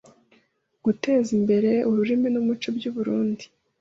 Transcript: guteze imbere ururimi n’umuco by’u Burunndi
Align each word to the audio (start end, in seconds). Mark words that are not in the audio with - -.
guteze 0.85 1.29
imbere 1.39 1.71
ururimi 1.89 2.27
n’umuco 2.31 2.67
by’u 2.77 2.91
Burunndi 2.95 3.45